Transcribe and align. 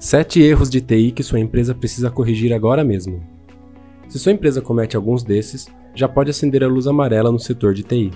7 0.00 0.40
erros 0.40 0.70
de 0.70 0.80
TI 0.80 1.12
que 1.12 1.22
sua 1.22 1.38
empresa 1.38 1.74
precisa 1.74 2.10
corrigir 2.10 2.54
agora 2.54 2.82
mesmo. 2.82 3.22
Se 4.08 4.18
sua 4.18 4.32
empresa 4.32 4.62
comete 4.62 4.96
alguns 4.96 5.22
desses, 5.22 5.68
já 5.94 6.08
pode 6.08 6.30
acender 6.30 6.64
a 6.64 6.66
luz 6.66 6.86
amarela 6.86 7.30
no 7.30 7.38
setor 7.38 7.74
de 7.74 7.82
TI. 7.82 8.10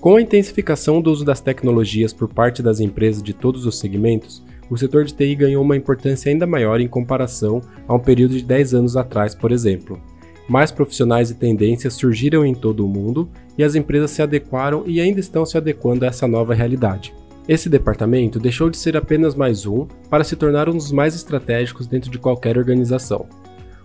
Com 0.00 0.16
a 0.16 0.22
intensificação 0.22 1.02
do 1.02 1.12
uso 1.12 1.22
das 1.22 1.42
tecnologias 1.42 2.14
por 2.14 2.32
parte 2.32 2.62
das 2.62 2.80
empresas 2.80 3.22
de 3.22 3.34
todos 3.34 3.66
os 3.66 3.78
segmentos, 3.78 4.42
o 4.70 4.78
setor 4.78 5.04
de 5.04 5.12
TI 5.12 5.34
ganhou 5.34 5.62
uma 5.62 5.76
importância 5.76 6.32
ainda 6.32 6.46
maior 6.46 6.80
em 6.80 6.88
comparação 6.88 7.60
a 7.86 7.94
um 7.94 8.00
período 8.00 8.32
de 8.32 8.42
10 8.42 8.72
anos 8.72 8.96
atrás, 8.96 9.34
por 9.34 9.52
exemplo. 9.52 10.00
Mais 10.48 10.72
profissionais 10.72 11.30
e 11.30 11.34
tendências 11.34 11.92
surgiram 11.92 12.44
em 12.44 12.54
todo 12.54 12.86
o 12.86 12.88
mundo 12.88 13.28
e 13.58 13.62
as 13.62 13.74
empresas 13.74 14.12
se 14.12 14.22
adequaram 14.22 14.84
e 14.86 14.98
ainda 14.98 15.20
estão 15.20 15.44
se 15.44 15.58
adequando 15.58 16.06
a 16.06 16.08
essa 16.08 16.26
nova 16.26 16.54
realidade. 16.54 17.14
Esse 17.46 17.68
departamento 17.68 18.38
deixou 18.38 18.70
de 18.70 18.78
ser 18.78 18.96
apenas 18.96 19.34
mais 19.34 19.66
um 19.66 19.86
para 20.08 20.24
se 20.24 20.34
tornar 20.34 20.66
um 20.68 20.76
dos 20.76 20.90
mais 20.90 21.14
estratégicos 21.14 21.86
dentro 21.86 22.10
de 22.10 22.18
qualquer 22.18 22.56
organização. 22.56 23.26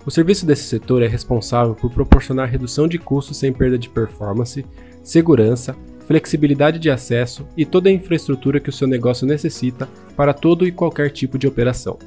O 0.06 0.12
serviço 0.12 0.46
desse 0.46 0.64
setor 0.64 1.02
é 1.02 1.08
responsável 1.08 1.76
por 1.76 1.92
proporcionar 1.92 2.50
redução 2.50 2.88
de 2.88 2.98
custos 2.98 3.36
sem 3.36 3.52
perda 3.52 3.78
de 3.78 3.90
performance, 3.90 4.66
segurança, 5.04 5.76
flexibilidade 6.08 6.80
de 6.80 6.90
acesso 6.90 7.46
e 7.58 7.66
toda 7.66 7.90
a 7.90 7.92
infraestrutura 7.92 8.62
que 8.62 8.70
o 8.70 8.74
seu 8.74 8.88
negócio 8.88 9.28
necessita 9.28 9.90
para 10.16 10.34
todo 10.34 10.66
e 10.66 10.72
qualquer 10.72 11.12
tipo 11.12 11.38
de 11.38 11.46
operação. 11.46 12.00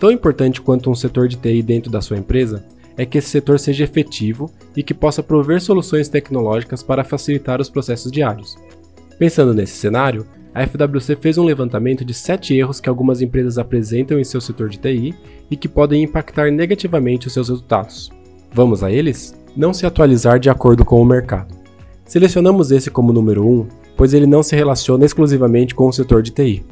Tão 0.00 0.10
importante 0.10 0.60
quanto 0.60 0.90
um 0.90 0.94
setor 0.94 1.28
de 1.28 1.36
TI 1.36 1.62
dentro 1.62 1.90
da 1.90 2.02
sua 2.02 2.18
empresa 2.18 2.66
é 2.96 3.06
que 3.06 3.18
esse 3.18 3.28
setor 3.28 3.60
seja 3.60 3.84
efetivo 3.84 4.52
e 4.76 4.82
que 4.82 4.92
possa 4.92 5.22
prover 5.22 5.60
soluções 5.60 6.08
tecnológicas 6.08 6.82
para 6.82 7.04
facilitar 7.04 7.60
os 7.60 7.70
processos 7.70 8.10
diários. 8.10 8.56
Pensando 9.18 9.54
nesse 9.54 9.76
cenário, 9.76 10.26
a 10.54 10.64
FWC 10.64 11.16
fez 11.16 11.36
um 11.36 11.44
levantamento 11.44 12.04
de 12.04 12.14
7 12.14 12.54
erros 12.54 12.80
que 12.80 12.88
algumas 12.88 13.20
empresas 13.20 13.58
apresentam 13.58 14.20
em 14.20 14.24
seu 14.24 14.40
setor 14.40 14.68
de 14.68 14.78
TI 14.78 15.12
e 15.50 15.56
que 15.56 15.68
podem 15.68 16.04
impactar 16.04 16.52
negativamente 16.52 17.26
os 17.26 17.32
seus 17.32 17.48
resultados. 17.48 18.10
Vamos 18.52 18.84
a 18.84 18.92
eles? 18.92 19.34
Não 19.56 19.74
se 19.74 19.84
atualizar 19.84 20.38
de 20.38 20.48
acordo 20.48 20.84
com 20.84 21.02
o 21.02 21.04
mercado. 21.04 21.54
Selecionamos 22.04 22.70
esse 22.70 22.88
como 22.88 23.12
número 23.12 23.44
1, 23.44 23.66
pois 23.96 24.14
ele 24.14 24.26
não 24.26 24.44
se 24.44 24.54
relaciona 24.54 25.04
exclusivamente 25.04 25.74
com 25.74 25.88
o 25.88 25.92
setor 25.92 26.22
de 26.22 26.30
TI. 26.30 26.64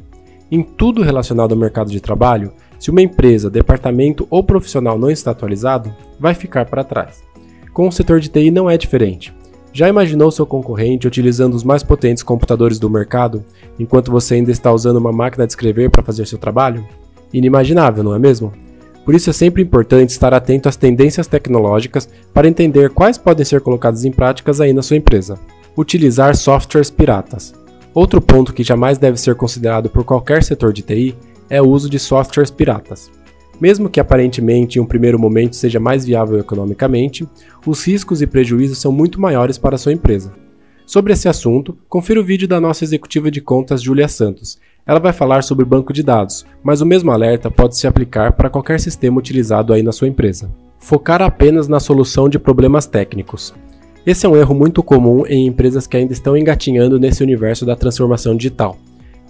Em 0.49 0.63
tudo 0.63 1.01
relacionado 1.01 1.51
ao 1.51 1.57
mercado 1.57 1.91
de 1.91 1.99
trabalho, 1.99 2.53
se 2.79 2.89
uma 2.89 3.01
empresa, 3.01 3.49
departamento 3.49 4.25
ou 4.29 4.43
profissional 4.43 4.97
não 4.97 5.11
está 5.11 5.31
atualizado, 5.31 5.93
vai 6.17 6.33
ficar 6.33 6.65
para 6.65 6.85
trás. 6.85 7.21
Com 7.73 7.87
o 7.87 7.91
setor 7.91 8.21
de 8.21 8.29
TI 8.29 8.49
não 8.49 8.69
é 8.69 8.77
diferente. 8.77 9.33
Já 9.73 9.89
imaginou 9.89 10.29
seu 10.29 10.45
concorrente 10.45 11.07
utilizando 11.07 11.55
os 11.55 11.63
mais 11.63 11.81
potentes 11.81 12.21
computadores 12.21 12.77
do 12.77 12.87
mercado, 12.87 13.43
enquanto 13.79 14.11
você 14.11 14.35
ainda 14.35 14.51
está 14.51 14.71
usando 14.71 14.97
uma 14.97 15.11
máquina 15.11 15.47
de 15.47 15.53
escrever 15.53 15.89
para 15.89 16.03
fazer 16.03 16.27
seu 16.27 16.37
trabalho? 16.37 16.85
Inimaginável, 17.33 18.03
não 18.03 18.13
é 18.13 18.19
mesmo? 18.19 18.53
Por 19.03 19.15
isso 19.15 19.31
é 19.31 19.33
sempre 19.33 19.63
importante 19.63 20.11
estar 20.11 20.31
atento 20.31 20.69
às 20.69 20.75
tendências 20.75 21.25
tecnológicas 21.25 22.07
para 22.31 22.47
entender 22.47 22.91
quais 22.91 23.17
podem 23.17 23.43
ser 23.43 23.61
colocadas 23.61 24.05
em 24.05 24.11
práticas 24.11 24.61
aí 24.61 24.73
na 24.73 24.83
sua 24.83 24.97
empresa. 24.97 25.39
Utilizar 25.75 26.35
softwares 26.35 26.91
piratas. 26.91 27.55
Outro 27.95 28.21
ponto 28.21 28.53
que 28.53 28.63
jamais 28.63 28.99
deve 28.99 29.19
ser 29.19 29.33
considerado 29.33 29.89
por 29.89 30.03
qualquer 30.03 30.43
setor 30.43 30.71
de 30.71 30.83
TI 30.83 31.15
é 31.49 31.59
o 31.59 31.67
uso 31.67 31.89
de 31.89 31.97
softwares 31.97 32.51
piratas. 32.51 33.11
Mesmo 33.63 33.89
que 33.89 34.01
aparentemente 34.01 34.77
em 34.77 34.81
um 34.81 34.85
primeiro 34.85 35.17
momento 35.17 35.55
seja 35.55 35.79
mais 35.79 36.03
viável 36.03 36.37
economicamente, 36.37 37.25
os 37.65 37.87
riscos 37.87 38.21
e 38.21 38.27
prejuízos 38.27 38.77
são 38.77 38.91
muito 38.91 39.21
maiores 39.21 39.57
para 39.57 39.77
sua 39.77 39.93
empresa. 39.93 40.33
Sobre 40.85 41.13
esse 41.13 41.29
assunto, 41.29 41.77
confira 41.87 42.19
o 42.19 42.25
vídeo 42.25 42.45
da 42.45 42.59
nossa 42.59 42.83
executiva 42.83 43.31
de 43.31 43.39
contas 43.39 43.81
Julia 43.81 44.09
Santos. 44.09 44.59
Ela 44.85 44.99
vai 44.99 45.13
falar 45.13 45.43
sobre 45.43 45.63
banco 45.63 45.93
de 45.93 46.03
dados, 46.03 46.45
mas 46.61 46.81
o 46.81 46.85
mesmo 46.85 47.09
alerta 47.09 47.49
pode 47.49 47.77
se 47.77 47.87
aplicar 47.87 48.33
para 48.33 48.49
qualquer 48.49 48.81
sistema 48.81 49.17
utilizado 49.17 49.71
aí 49.71 49.81
na 49.81 49.93
sua 49.93 50.09
empresa. 50.09 50.51
Focar 50.77 51.21
apenas 51.21 51.69
na 51.69 51.79
solução 51.79 52.27
de 52.27 52.37
problemas 52.37 52.85
técnicos. 52.85 53.55
Esse 54.05 54.25
é 54.25 54.29
um 54.29 54.35
erro 54.35 54.53
muito 54.53 54.83
comum 54.83 55.25
em 55.25 55.47
empresas 55.47 55.87
que 55.87 55.95
ainda 55.95 56.11
estão 56.11 56.35
engatinhando 56.35 56.99
nesse 56.99 57.23
universo 57.23 57.65
da 57.65 57.77
transformação 57.77 58.35
digital. 58.35 58.77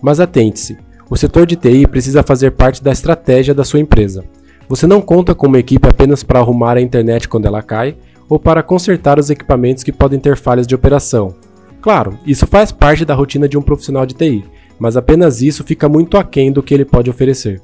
Mas 0.01 0.19
atente-se, 0.19 0.75
o 1.09 1.17
setor 1.17 1.45
de 1.45 1.55
TI 1.55 1.85
precisa 1.87 2.23
fazer 2.23 2.51
parte 2.51 2.83
da 2.83 2.91
estratégia 2.91 3.53
da 3.53 3.63
sua 3.63 3.79
empresa. 3.79 4.23
Você 4.69 4.87
não 4.87 5.01
conta 5.01 5.35
com 5.35 5.47
uma 5.47 5.59
equipe 5.59 5.87
apenas 5.87 6.23
para 6.23 6.39
arrumar 6.39 6.77
a 6.77 6.81
internet 6.81 7.27
quando 7.27 7.45
ela 7.45 7.61
cai 7.61 7.95
ou 8.29 8.39
para 8.39 8.63
consertar 8.63 9.19
os 9.19 9.29
equipamentos 9.29 9.83
que 9.83 9.91
podem 9.91 10.19
ter 10.19 10.37
falhas 10.37 10.65
de 10.65 10.73
operação. 10.73 11.35
Claro, 11.81 12.17
isso 12.25 12.47
faz 12.47 12.71
parte 12.71 13.03
da 13.03 13.13
rotina 13.13 13.47
de 13.47 13.57
um 13.57 13.61
profissional 13.61 14.05
de 14.05 14.15
TI, 14.15 14.45
mas 14.79 14.95
apenas 14.95 15.41
isso 15.41 15.63
fica 15.63 15.89
muito 15.89 16.17
aquém 16.17 16.51
do 16.51 16.63
que 16.63 16.73
ele 16.73 16.85
pode 16.85 17.09
oferecer. 17.09 17.61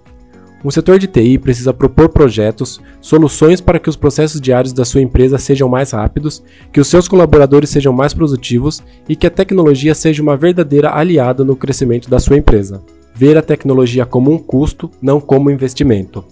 Um 0.64 0.70
setor 0.70 1.00
de 1.00 1.08
TI 1.08 1.38
precisa 1.38 1.74
propor 1.74 2.10
projetos, 2.10 2.82
soluções 3.00 3.62
para 3.62 3.80
que 3.80 3.90
os 3.90 3.96
processos 3.96 4.42
diários 4.42 4.74
da 4.74 4.84
sua 4.84 5.02
empresa 5.02 5.38
sejam 5.38 5.70
mais 5.70 5.92
rápidos, 5.92 6.44
que 6.74 6.82
os 6.82 6.88
seus 6.88 7.08
colaboradores 7.08 7.70
sejam 7.70 7.94
mais 7.94 8.14
produtivos 8.14 8.84
e 9.08 9.16
que 9.16 9.26
a 9.26 9.32
tecnologia 9.32 9.96
seja 9.96 10.22
uma 10.22 10.36
verdadeira 10.36 10.94
aliada 10.94 11.46
no 11.46 11.56
crescimento 11.56 12.10
da 12.10 12.20
sua 12.20 12.36
empresa 12.36 12.84
ver 13.20 13.38
a 13.38 13.42
tecnologia 13.42 14.06
como 14.06 14.32
um 14.32 14.38
custo, 14.38 14.90
não 15.02 15.20
como 15.20 15.52
investimento. 15.52 16.24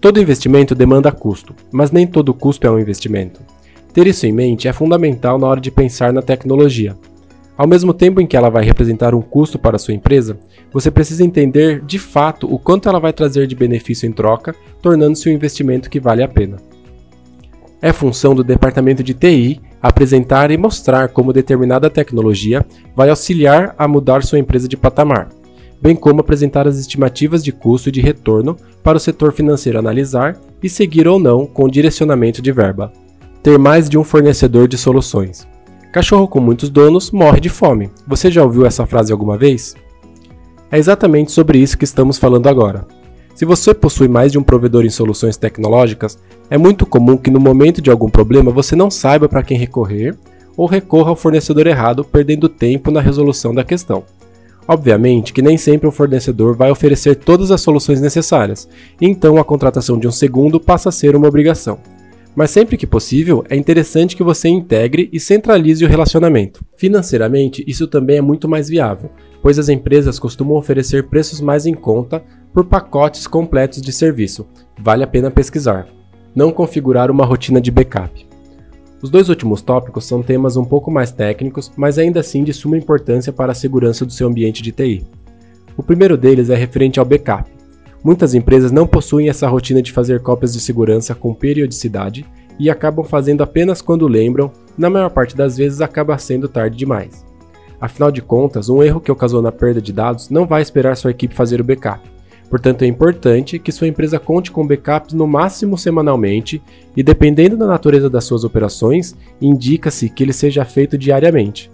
Todo 0.00 0.18
investimento 0.18 0.74
demanda 0.74 1.12
custo, 1.12 1.54
mas 1.70 1.90
nem 1.90 2.06
todo 2.06 2.32
custo 2.32 2.66
é 2.66 2.70
um 2.70 2.78
investimento. 2.78 3.42
Ter 3.92 4.06
isso 4.06 4.26
em 4.26 4.32
mente 4.32 4.66
é 4.66 4.72
fundamental 4.72 5.38
na 5.38 5.46
hora 5.46 5.60
de 5.60 5.70
pensar 5.70 6.14
na 6.14 6.22
tecnologia. 6.22 6.96
Ao 7.54 7.66
mesmo 7.66 7.92
tempo 7.92 8.18
em 8.18 8.26
que 8.26 8.34
ela 8.34 8.48
vai 8.48 8.64
representar 8.64 9.14
um 9.14 9.20
custo 9.20 9.58
para 9.58 9.76
a 9.76 9.78
sua 9.78 9.92
empresa, 9.92 10.38
você 10.72 10.90
precisa 10.90 11.22
entender 11.22 11.82
de 11.82 11.98
fato 11.98 12.50
o 12.50 12.58
quanto 12.58 12.88
ela 12.88 12.98
vai 12.98 13.12
trazer 13.12 13.46
de 13.46 13.54
benefício 13.54 14.08
em 14.08 14.12
troca, 14.12 14.54
tornando-se 14.80 15.28
um 15.28 15.32
investimento 15.32 15.90
que 15.90 16.00
vale 16.00 16.22
a 16.22 16.28
pena. 16.28 16.56
É 17.82 17.92
função 17.92 18.34
do 18.34 18.42
departamento 18.42 19.02
de 19.02 19.12
TI 19.12 19.60
apresentar 19.82 20.50
e 20.50 20.56
mostrar 20.56 21.08
como 21.08 21.30
determinada 21.30 21.90
tecnologia 21.90 22.64
vai 22.96 23.10
auxiliar 23.10 23.74
a 23.76 23.86
mudar 23.86 24.24
sua 24.24 24.38
empresa 24.38 24.66
de 24.66 24.78
patamar 24.78 25.28
bem 25.80 25.94
como 25.94 26.20
apresentar 26.20 26.66
as 26.66 26.78
estimativas 26.78 27.42
de 27.42 27.52
custo 27.52 27.88
e 27.88 27.92
de 27.92 28.00
retorno 28.00 28.56
para 28.82 28.96
o 28.96 29.00
setor 29.00 29.32
financeiro 29.32 29.78
analisar 29.78 30.38
e 30.62 30.68
seguir 30.68 31.06
ou 31.06 31.18
não 31.18 31.46
com 31.46 31.68
direcionamento 31.68 32.40
de 32.40 32.52
verba. 32.52 32.92
Ter 33.42 33.58
mais 33.58 33.88
de 33.88 33.96
um 33.96 34.04
fornecedor 34.04 34.66
de 34.68 34.76
soluções. 34.76 35.46
Cachorro 35.92 36.28
com 36.28 36.40
muitos 36.40 36.68
donos 36.68 37.10
morre 37.10 37.40
de 37.40 37.48
fome. 37.48 37.90
Você 38.06 38.30
já 38.30 38.42
ouviu 38.42 38.66
essa 38.66 38.86
frase 38.86 39.12
alguma 39.12 39.38
vez? 39.38 39.74
É 40.70 40.78
exatamente 40.78 41.32
sobre 41.32 41.58
isso 41.58 41.78
que 41.78 41.84
estamos 41.84 42.18
falando 42.18 42.48
agora. 42.48 42.86
Se 43.34 43.44
você 43.44 43.72
possui 43.74 44.08
mais 44.08 44.32
de 44.32 44.38
um 44.38 44.42
provedor 44.42 44.84
em 44.84 44.90
soluções 44.90 45.36
tecnológicas, 45.36 46.18
é 46.50 46.56
muito 46.56 46.86
comum 46.86 47.16
que 47.16 47.30
no 47.30 47.38
momento 47.38 47.82
de 47.82 47.90
algum 47.90 48.08
problema 48.08 48.50
você 48.50 48.74
não 48.74 48.90
saiba 48.90 49.28
para 49.28 49.42
quem 49.42 49.58
recorrer 49.58 50.16
ou 50.56 50.66
recorra 50.66 51.10
ao 51.10 51.16
fornecedor 51.16 51.66
errado, 51.66 52.02
perdendo 52.02 52.48
tempo 52.48 52.90
na 52.90 53.00
resolução 53.00 53.54
da 53.54 53.62
questão. 53.62 54.04
Obviamente 54.68 55.32
que 55.32 55.42
nem 55.42 55.56
sempre 55.56 55.86
o 55.88 55.92
fornecedor 55.92 56.56
vai 56.56 56.70
oferecer 56.70 57.16
todas 57.16 57.50
as 57.50 57.60
soluções 57.60 58.00
necessárias, 58.00 58.68
então 59.00 59.36
a 59.36 59.44
contratação 59.44 59.98
de 59.98 60.08
um 60.08 60.12
segundo 60.12 60.58
passa 60.58 60.88
a 60.88 60.92
ser 60.92 61.14
uma 61.14 61.28
obrigação. 61.28 61.78
Mas 62.34 62.50
sempre 62.50 62.76
que 62.76 62.86
possível, 62.86 63.42
é 63.48 63.56
interessante 63.56 64.14
que 64.14 64.22
você 64.22 64.46
integre 64.48 65.08
e 65.10 65.18
centralize 65.18 65.82
o 65.82 65.88
relacionamento. 65.88 66.62
Financeiramente, 66.76 67.64
isso 67.66 67.86
também 67.86 68.18
é 68.18 68.20
muito 68.20 68.46
mais 68.46 68.68
viável, 68.68 69.10
pois 69.40 69.58
as 69.58 69.70
empresas 69.70 70.18
costumam 70.18 70.56
oferecer 70.58 71.04
preços 71.04 71.40
mais 71.40 71.64
em 71.64 71.72
conta 71.72 72.22
por 72.52 72.66
pacotes 72.66 73.26
completos 73.26 73.80
de 73.80 73.90
serviço. 73.90 74.46
Vale 74.78 75.02
a 75.02 75.06
pena 75.06 75.30
pesquisar. 75.30 75.86
Não 76.34 76.52
configurar 76.52 77.10
uma 77.10 77.24
rotina 77.24 77.58
de 77.58 77.70
backup. 77.70 78.26
Os 79.02 79.10
dois 79.10 79.28
últimos 79.28 79.60
tópicos 79.60 80.06
são 80.06 80.22
temas 80.22 80.56
um 80.56 80.64
pouco 80.64 80.90
mais 80.90 81.12
técnicos, 81.12 81.70
mas 81.76 81.98
ainda 81.98 82.20
assim 82.20 82.42
de 82.42 82.52
suma 82.52 82.78
importância 82.78 83.32
para 83.32 83.52
a 83.52 83.54
segurança 83.54 84.06
do 84.06 84.12
seu 84.12 84.26
ambiente 84.26 84.62
de 84.62 84.72
TI. 84.72 85.06
O 85.76 85.82
primeiro 85.82 86.16
deles 86.16 86.48
é 86.48 86.54
referente 86.54 86.98
ao 86.98 87.04
backup. 87.04 87.50
Muitas 88.02 88.34
empresas 88.34 88.72
não 88.72 88.86
possuem 88.86 89.28
essa 89.28 89.48
rotina 89.48 89.82
de 89.82 89.92
fazer 89.92 90.20
cópias 90.20 90.52
de 90.54 90.60
segurança 90.60 91.14
com 91.14 91.34
periodicidade 91.34 92.24
e 92.58 92.70
acabam 92.70 93.04
fazendo 93.04 93.42
apenas 93.42 93.82
quando 93.82 94.08
lembram, 94.08 94.50
na 94.78 94.88
maior 94.88 95.10
parte 95.10 95.36
das 95.36 95.56
vezes 95.58 95.82
acaba 95.82 96.16
sendo 96.16 96.48
tarde 96.48 96.76
demais. 96.76 97.26
Afinal 97.78 98.10
de 98.10 98.22
contas, 98.22 98.70
um 98.70 98.82
erro 98.82 99.00
que 99.00 99.12
ocasionou 99.12 99.48
a 99.48 99.52
perda 99.52 99.82
de 99.82 99.92
dados 99.92 100.30
não 100.30 100.46
vai 100.46 100.62
esperar 100.62 100.96
sua 100.96 101.10
equipe 101.10 101.34
fazer 101.34 101.60
o 101.60 101.64
backup. 101.64 102.15
Portanto, 102.48 102.82
é 102.82 102.86
importante 102.86 103.58
que 103.58 103.72
sua 103.72 103.88
empresa 103.88 104.18
conte 104.18 104.52
com 104.52 104.66
backups 104.66 105.14
no 105.14 105.26
máximo 105.26 105.76
semanalmente 105.76 106.62
e, 106.96 107.02
dependendo 107.02 107.56
da 107.56 107.66
natureza 107.66 108.08
das 108.08 108.24
suas 108.24 108.44
operações, 108.44 109.16
indica-se 109.40 110.08
que 110.08 110.22
ele 110.22 110.32
seja 110.32 110.64
feito 110.64 110.96
diariamente. 110.96 111.70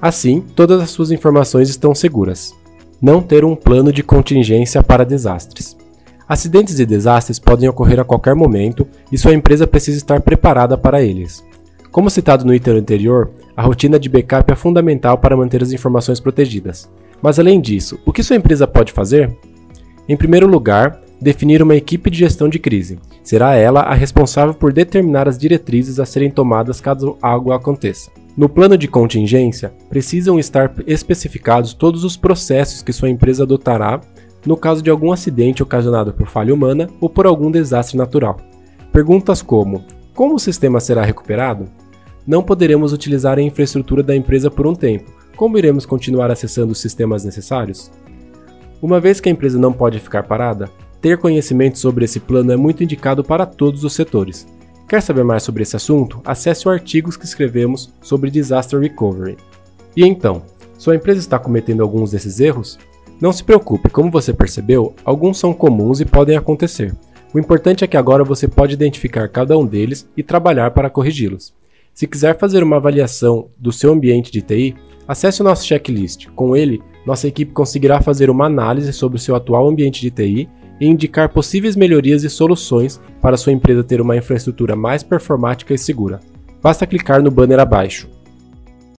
Assim, 0.00 0.40
todas 0.54 0.80
as 0.80 0.90
suas 0.90 1.10
informações 1.10 1.70
estão 1.70 1.94
seguras. 1.94 2.54
Não 3.00 3.22
ter 3.22 3.44
um 3.44 3.56
plano 3.56 3.92
de 3.92 4.02
contingência 4.02 4.82
para 4.82 5.04
desastres. 5.04 5.76
Acidentes 6.28 6.78
e 6.78 6.86
desastres 6.86 7.38
podem 7.38 7.68
ocorrer 7.68 8.00
a 8.00 8.04
qualquer 8.04 8.34
momento 8.34 8.86
e 9.10 9.18
sua 9.18 9.34
empresa 9.34 9.66
precisa 9.66 9.98
estar 9.98 10.20
preparada 10.20 10.76
para 10.76 11.02
eles. 11.02 11.44
Como 11.90 12.08
citado 12.08 12.44
no 12.44 12.54
item 12.54 12.78
anterior, 12.78 13.30
a 13.56 13.62
rotina 13.62 13.98
de 13.98 14.08
backup 14.08 14.50
é 14.50 14.56
fundamental 14.56 15.18
para 15.18 15.36
manter 15.36 15.62
as 15.62 15.72
informações 15.72 16.20
protegidas. 16.20 16.90
Mas 17.20 17.38
além 17.38 17.60
disso, 17.60 17.98
o 18.06 18.12
que 18.12 18.22
sua 18.22 18.36
empresa 18.36 18.66
pode 18.66 18.92
fazer? 18.92 19.36
Em 20.08 20.16
primeiro 20.16 20.46
lugar, 20.46 21.00
definir 21.20 21.62
uma 21.62 21.76
equipe 21.76 22.10
de 22.10 22.18
gestão 22.18 22.48
de 22.48 22.58
crise. 22.58 22.98
Será 23.22 23.54
ela 23.54 23.80
a 23.82 23.94
responsável 23.94 24.52
por 24.52 24.72
determinar 24.72 25.28
as 25.28 25.38
diretrizes 25.38 26.00
a 26.00 26.04
serem 26.04 26.30
tomadas 26.30 26.80
caso 26.80 27.16
algo 27.22 27.52
aconteça. 27.52 28.10
No 28.36 28.48
plano 28.48 28.76
de 28.76 28.88
contingência, 28.88 29.72
precisam 29.88 30.38
estar 30.38 30.72
especificados 30.86 31.74
todos 31.74 32.02
os 32.02 32.16
processos 32.16 32.82
que 32.82 32.92
sua 32.92 33.10
empresa 33.10 33.44
adotará 33.44 34.00
no 34.44 34.56
caso 34.56 34.82
de 34.82 34.90
algum 34.90 35.12
acidente 35.12 35.62
ocasionado 35.62 36.12
por 36.12 36.26
falha 36.26 36.52
humana 36.52 36.88
ou 37.00 37.08
por 37.08 37.26
algum 37.26 37.50
desastre 37.50 37.96
natural. 37.96 38.38
Perguntas 38.92 39.40
como: 39.40 39.84
como 40.14 40.34
o 40.34 40.38
sistema 40.38 40.80
será 40.80 41.04
recuperado? 41.04 41.66
Não 42.26 42.42
poderemos 42.42 42.92
utilizar 42.92 43.38
a 43.38 43.42
infraestrutura 43.42 44.02
da 44.02 44.14
empresa 44.14 44.50
por 44.50 44.66
um 44.66 44.74
tempo. 44.74 45.12
Como 45.36 45.58
iremos 45.58 45.86
continuar 45.86 46.30
acessando 46.30 46.72
os 46.72 46.80
sistemas 46.80 47.24
necessários? 47.24 47.90
Uma 48.82 48.98
vez 48.98 49.20
que 49.20 49.28
a 49.28 49.32
empresa 49.32 49.60
não 49.60 49.72
pode 49.72 50.00
ficar 50.00 50.24
parada, 50.24 50.68
ter 51.00 51.16
conhecimento 51.16 51.78
sobre 51.78 52.04
esse 52.04 52.18
plano 52.18 52.50
é 52.50 52.56
muito 52.56 52.82
indicado 52.82 53.22
para 53.22 53.46
todos 53.46 53.84
os 53.84 53.92
setores. 53.92 54.44
Quer 54.88 55.00
saber 55.00 55.22
mais 55.22 55.44
sobre 55.44 55.62
esse 55.62 55.76
assunto? 55.76 56.20
Acesse 56.24 56.66
o 56.66 56.70
artigo 56.70 57.16
que 57.16 57.24
escrevemos 57.24 57.94
sobre 58.02 58.28
Disaster 58.28 58.80
Recovery. 58.80 59.36
E 59.96 60.04
então, 60.04 60.42
sua 60.76 60.96
empresa 60.96 61.20
está 61.20 61.38
cometendo 61.38 61.80
alguns 61.80 62.10
desses 62.10 62.40
erros? 62.40 62.76
Não 63.20 63.32
se 63.32 63.44
preocupe, 63.44 63.88
como 63.88 64.10
você 64.10 64.32
percebeu, 64.32 64.96
alguns 65.04 65.38
são 65.38 65.54
comuns 65.54 66.00
e 66.00 66.04
podem 66.04 66.36
acontecer. 66.36 66.92
O 67.32 67.38
importante 67.38 67.84
é 67.84 67.86
que 67.86 67.96
agora 67.96 68.24
você 68.24 68.48
pode 68.48 68.74
identificar 68.74 69.28
cada 69.28 69.56
um 69.56 69.64
deles 69.64 70.08
e 70.16 70.24
trabalhar 70.24 70.72
para 70.72 70.90
corrigi-los. 70.90 71.54
Se 71.94 72.08
quiser 72.08 72.36
fazer 72.36 72.64
uma 72.64 72.78
avaliação 72.78 73.48
do 73.56 73.70
seu 73.70 73.92
ambiente 73.92 74.32
de 74.32 74.42
TI, 74.42 74.74
acesse 75.06 75.40
o 75.40 75.44
nosso 75.44 75.64
checklist. 75.64 76.26
Com 76.34 76.56
ele, 76.56 76.82
nossa 77.06 77.26
equipe 77.26 77.52
conseguirá 77.52 78.00
fazer 78.00 78.30
uma 78.30 78.46
análise 78.46 78.92
sobre 78.92 79.16
o 79.16 79.20
seu 79.20 79.34
atual 79.34 79.68
ambiente 79.68 80.00
de 80.00 80.10
TI 80.10 80.48
e 80.80 80.86
indicar 80.86 81.28
possíveis 81.28 81.76
melhorias 81.76 82.24
e 82.24 82.30
soluções 82.30 83.00
para 83.20 83.36
sua 83.36 83.52
empresa 83.52 83.84
ter 83.84 84.00
uma 84.00 84.16
infraestrutura 84.16 84.74
mais 84.76 85.02
performática 85.02 85.74
e 85.74 85.78
segura. 85.78 86.20
Basta 86.62 86.86
clicar 86.86 87.22
no 87.22 87.30
banner 87.30 87.58
abaixo. 87.58 88.08